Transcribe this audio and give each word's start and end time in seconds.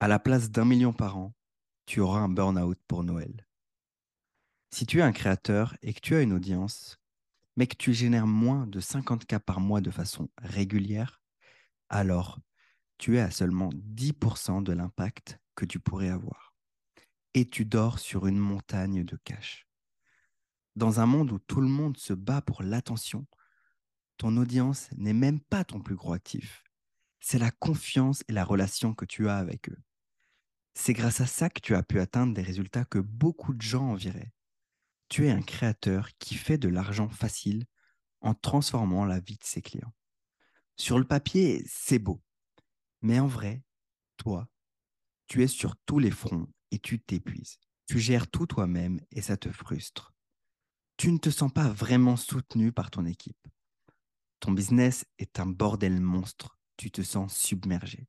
À 0.00 0.06
la 0.06 0.20
place 0.20 0.52
d'un 0.52 0.64
million 0.64 0.92
par 0.92 1.16
an, 1.16 1.34
tu 1.84 1.98
auras 1.98 2.20
un 2.20 2.28
burn-out 2.28 2.78
pour 2.86 3.02
Noël. 3.02 3.48
Si 4.70 4.86
tu 4.86 5.00
es 5.00 5.02
un 5.02 5.10
créateur 5.10 5.76
et 5.82 5.92
que 5.92 6.00
tu 6.00 6.14
as 6.14 6.22
une 6.22 6.32
audience, 6.32 7.00
mais 7.56 7.66
que 7.66 7.74
tu 7.74 7.92
génères 7.92 8.28
moins 8.28 8.68
de 8.68 8.78
50 8.78 9.24
cas 9.24 9.40
par 9.40 9.58
mois 9.58 9.80
de 9.80 9.90
façon 9.90 10.28
régulière, 10.40 11.20
alors 11.88 12.38
tu 12.96 13.16
es 13.16 13.20
à 13.20 13.32
seulement 13.32 13.70
10% 13.72 14.62
de 14.62 14.72
l'impact 14.72 15.40
que 15.56 15.64
tu 15.64 15.80
pourrais 15.80 16.10
avoir. 16.10 16.54
Et 17.34 17.48
tu 17.48 17.64
dors 17.64 17.98
sur 17.98 18.28
une 18.28 18.38
montagne 18.38 19.02
de 19.02 19.18
cash. 19.24 19.66
Dans 20.76 21.00
un 21.00 21.06
monde 21.06 21.32
où 21.32 21.40
tout 21.40 21.60
le 21.60 21.66
monde 21.66 21.96
se 21.96 22.12
bat 22.12 22.40
pour 22.40 22.62
l'attention, 22.62 23.26
ton 24.16 24.36
audience 24.36 24.90
n'est 24.96 25.12
même 25.12 25.40
pas 25.40 25.64
ton 25.64 25.80
plus 25.80 25.96
gros 25.96 26.12
actif. 26.12 26.62
C'est 27.18 27.40
la 27.40 27.50
confiance 27.50 28.22
et 28.28 28.32
la 28.32 28.44
relation 28.44 28.94
que 28.94 29.04
tu 29.04 29.28
as 29.28 29.38
avec 29.38 29.70
eux. 29.70 29.78
C'est 30.80 30.92
grâce 30.92 31.20
à 31.20 31.26
ça 31.26 31.50
que 31.50 31.60
tu 31.60 31.74
as 31.74 31.82
pu 31.82 31.98
atteindre 31.98 32.32
des 32.32 32.40
résultats 32.40 32.84
que 32.84 33.00
beaucoup 33.00 33.52
de 33.52 33.60
gens 33.60 33.90
enviraient. 33.90 34.32
Tu 35.08 35.26
es 35.26 35.30
un 35.30 35.42
créateur 35.42 36.08
qui 36.20 36.36
fait 36.36 36.56
de 36.56 36.68
l'argent 36.68 37.08
facile 37.08 37.66
en 38.20 38.32
transformant 38.32 39.04
la 39.04 39.18
vie 39.18 39.36
de 39.36 39.44
ses 39.44 39.60
clients. 39.60 39.92
Sur 40.76 41.00
le 41.00 41.04
papier, 41.04 41.64
c'est 41.66 41.98
beau. 41.98 42.22
Mais 43.02 43.18
en 43.18 43.26
vrai, 43.26 43.64
toi, 44.18 44.48
tu 45.26 45.42
es 45.42 45.48
sur 45.48 45.74
tous 45.84 45.98
les 45.98 46.12
fronts 46.12 46.46
et 46.70 46.78
tu 46.78 47.00
t'épuises. 47.00 47.58
Tu 47.86 47.98
gères 47.98 48.30
tout 48.30 48.46
toi-même 48.46 49.00
et 49.10 49.20
ça 49.20 49.36
te 49.36 49.50
frustre. 49.50 50.14
Tu 50.96 51.10
ne 51.10 51.18
te 51.18 51.28
sens 51.28 51.52
pas 51.52 51.68
vraiment 51.68 52.16
soutenu 52.16 52.70
par 52.70 52.92
ton 52.92 53.04
équipe. 53.04 53.48
Ton 54.38 54.52
business 54.52 55.04
est 55.18 55.40
un 55.40 55.46
bordel 55.46 56.00
monstre. 56.00 56.56
Tu 56.76 56.92
te 56.92 57.02
sens 57.02 57.36
submergé. 57.36 58.06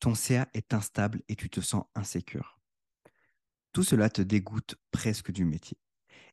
Ton 0.00 0.14
CA 0.14 0.48
est 0.54 0.74
instable 0.74 1.22
et 1.28 1.36
tu 1.36 1.50
te 1.50 1.60
sens 1.60 1.84
insécure. 1.94 2.60
Tout 3.72 3.82
cela 3.82 4.08
te 4.10 4.22
dégoûte 4.22 4.76
presque 4.90 5.30
du 5.30 5.44
métier. 5.44 5.78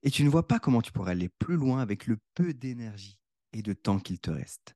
Et 0.04 0.12
tu 0.12 0.24
ne 0.24 0.30
vois 0.30 0.48
pas 0.48 0.60
comment 0.60 0.82
tu 0.82 0.92
pourrais 0.92 1.12
aller 1.12 1.30
plus 1.30 1.56
loin 1.56 1.82
avec 1.82 2.08
le 2.08 2.18
peu 2.34 2.54
d'énergie 2.54 3.20
et 3.54 3.62
de 3.62 3.74
temps 3.74 4.00
qu'il 4.00 4.20
te 4.20 4.30
reste. 4.30 4.76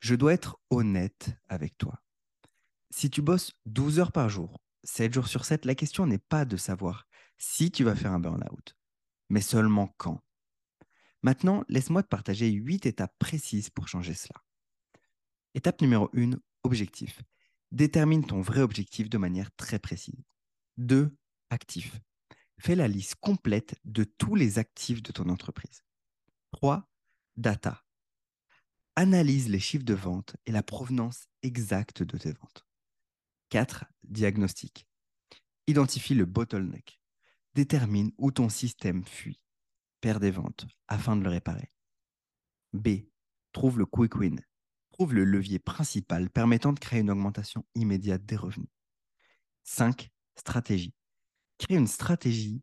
Je 0.00 0.14
dois 0.14 0.32
être 0.32 0.60
honnête 0.70 1.30
avec 1.48 1.76
toi. 1.76 2.02
Si 2.90 3.10
tu 3.10 3.20
bosses 3.20 3.52
12 3.66 3.98
heures 3.98 4.12
par 4.12 4.28
jour, 4.28 4.62
7 4.84 5.12
jours 5.12 5.28
sur 5.28 5.44
7, 5.44 5.64
la 5.64 5.74
question 5.74 6.06
n'est 6.06 6.18
pas 6.18 6.44
de 6.44 6.56
savoir 6.56 7.06
si 7.36 7.70
tu 7.70 7.84
vas 7.84 7.94
faire 7.94 8.12
un 8.12 8.20
burn-out, 8.20 8.76
mais 9.28 9.40
seulement 9.40 9.94
quand. 9.96 10.22
Maintenant, 11.22 11.64
laisse-moi 11.68 12.02
te 12.02 12.08
partager 12.08 12.48
8 12.48 12.86
étapes 12.86 13.14
précises 13.18 13.70
pour 13.70 13.88
changer 13.88 14.14
cela. 14.14 14.40
Étape 15.54 15.80
numéro 15.80 16.08
1, 16.14 16.38
objectif. 16.62 17.22
Détermine 17.70 18.24
ton 18.24 18.40
vrai 18.40 18.60
objectif 18.60 19.10
de 19.10 19.18
manière 19.18 19.50
très 19.56 19.78
précise. 19.78 20.24
2. 20.78 21.14
Actif. 21.50 22.00
Fais 22.58 22.74
la 22.74 22.88
liste 22.88 23.16
complète 23.16 23.76
de 23.84 24.04
tous 24.04 24.34
les 24.34 24.58
actifs 24.58 25.02
de 25.02 25.12
ton 25.12 25.28
entreprise. 25.28 25.82
3. 26.52 26.88
Data. 27.36 27.84
Analyse 28.96 29.48
les 29.48 29.60
chiffres 29.60 29.84
de 29.84 29.94
vente 29.94 30.36
et 30.46 30.52
la 30.52 30.62
provenance 30.62 31.28
exacte 31.42 32.02
de 32.02 32.16
tes 32.18 32.32
ventes. 32.32 32.66
4. 33.50 33.84
Diagnostic. 34.04 34.86
Identifie 35.66 36.14
le 36.14 36.24
bottleneck. 36.24 37.00
Détermine 37.54 38.12
où 38.18 38.30
ton 38.30 38.48
système 38.48 39.04
fuit, 39.04 39.40
perd 40.00 40.20
des 40.20 40.30
ventes, 40.30 40.66
afin 40.86 41.16
de 41.16 41.22
le 41.22 41.30
réparer. 41.30 41.70
B. 42.72 42.88
Trouve 43.52 43.78
le 43.78 43.86
quick 43.86 44.16
win. 44.16 44.40
Trouve 44.98 45.14
le 45.14 45.24
levier 45.24 45.58
principal 45.58 46.28
permettant 46.28 46.72
de 46.72 46.80
créer 46.80 47.00
une 47.00 47.10
augmentation 47.10 47.64
immédiate 47.74 48.26
des 48.26 48.36
revenus. 48.36 48.68
5. 49.64 50.10
Stratégie. 50.36 50.92
Crée 51.58 51.76
une 51.76 51.86
stratégie 51.86 52.62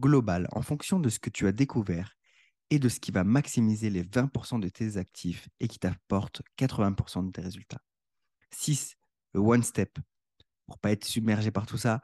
globale 0.00 0.48
en 0.52 0.62
fonction 0.62 0.98
de 0.98 1.08
ce 1.08 1.18
que 1.18 1.30
tu 1.30 1.46
as 1.46 1.52
découvert 1.52 2.16
et 2.70 2.78
de 2.78 2.88
ce 2.88 3.00
qui 3.00 3.10
va 3.10 3.22
maximiser 3.22 3.90
les 3.90 4.02
20% 4.02 4.60
de 4.60 4.68
tes 4.68 4.96
actifs 4.96 5.48
et 5.60 5.68
qui 5.68 5.78
t'apporte 5.78 6.42
80% 6.58 7.26
de 7.26 7.32
tes 7.32 7.42
résultats. 7.42 7.82
6. 8.50 8.96
Le 9.34 9.40
one 9.40 9.62
step 9.62 9.98
pour 10.66 10.78
pas 10.78 10.92
être 10.92 11.04
submergé 11.04 11.50
par 11.50 11.66
tout 11.66 11.78
ça, 11.78 12.00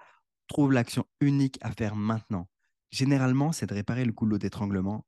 trouve 0.46 0.72
l'action 0.72 1.06
unique 1.20 1.58
à 1.62 1.70
faire 1.72 1.96
maintenant. 1.96 2.48
Généralement, 2.90 3.52
c'est 3.52 3.66
de 3.66 3.74
réparer 3.74 4.04
le 4.04 4.12
goulot 4.12 4.38
d'étranglement 4.38 5.06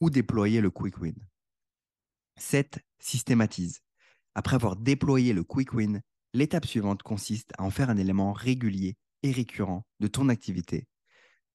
ou 0.00 0.10
déployer 0.10 0.60
le 0.60 0.70
quick 0.70 0.98
win. 0.98 1.14
7. 2.36 2.78
Systématise. 2.98 3.80
Après 4.34 4.56
avoir 4.56 4.76
déployé 4.76 5.32
le 5.32 5.44
quick 5.44 5.72
win, 5.72 6.02
l'étape 6.32 6.66
suivante 6.66 7.02
consiste 7.02 7.52
à 7.58 7.62
en 7.62 7.70
faire 7.70 7.90
un 7.90 7.96
élément 7.96 8.32
régulier 8.32 8.96
et 9.22 9.30
récurrent 9.30 9.86
de 10.00 10.06
ton 10.06 10.28
activité 10.28 10.86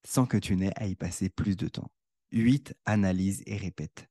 sans 0.06 0.25
que 0.25 0.38
tu 0.38 0.56
n'aies 0.56 0.73
à 0.78 0.88
y 0.88 0.95
passer 0.95 1.29
plus 1.29 1.57
de 1.57 1.68
temps. 1.68 1.91
8. 2.31 2.73
Analyse 2.85 3.44
et 3.45 3.57
répète. 3.57 4.07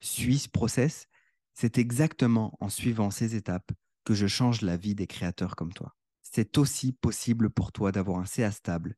Suis 0.00 0.38
ce 0.38 0.48
process. 0.48 1.06
C'est 1.54 1.78
exactement 1.78 2.56
en 2.60 2.68
suivant 2.68 3.10
ces 3.10 3.34
étapes 3.34 3.72
que 4.04 4.14
je 4.14 4.26
change 4.26 4.60
la 4.60 4.76
vie 4.76 4.94
des 4.94 5.06
créateurs 5.06 5.56
comme 5.56 5.72
toi 5.72 5.94
c'est 6.32 6.58
aussi 6.58 6.92
possible 6.92 7.50
pour 7.50 7.72
toi 7.72 7.92
d'avoir 7.92 8.18
un 8.20 8.26
CA 8.26 8.52
stable 8.52 8.96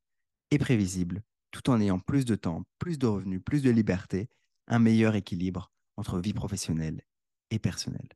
et 0.50 0.58
prévisible, 0.58 1.22
tout 1.50 1.70
en 1.70 1.80
ayant 1.80 1.98
plus 1.98 2.24
de 2.24 2.34
temps, 2.34 2.64
plus 2.78 2.98
de 2.98 3.06
revenus, 3.06 3.40
plus 3.42 3.62
de 3.62 3.70
liberté, 3.70 4.28
un 4.66 4.78
meilleur 4.78 5.14
équilibre 5.14 5.72
entre 5.96 6.18
vie 6.18 6.34
professionnelle 6.34 7.02
et 7.50 7.58
personnelle. 7.58 8.08